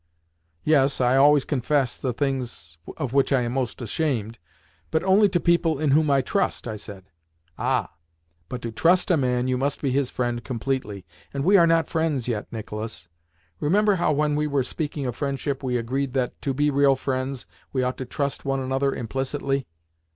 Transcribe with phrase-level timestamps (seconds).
[0.63, 5.77] "Yes, I always confess the things of which I am most ashamed—but only to people
[5.79, 7.11] in whom I trust," I said.
[7.55, 7.93] "Ah,
[8.49, 11.87] but to trust a man you must be his friend completely, and we are not
[11.87, 13.09] friends yet, Nicolas.
[13.59, 17.45] Remember how, when we were speaking of friendship, we agreed that, to be real friends,
[17.71, 19.67] we ought to trust one another implicitly."